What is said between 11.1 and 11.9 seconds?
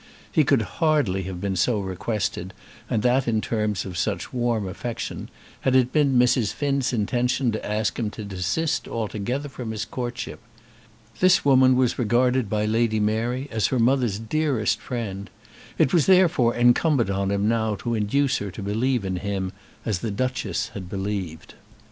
This woman